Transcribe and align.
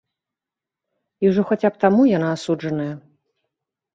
І 1.25 1.29
ўжо 1.33 1.41
хаця 1.51 1.69
б 1.75 1.83
таму 1.85 2.01
яна 2.17 2.29
асуджаная. 2.37 2.87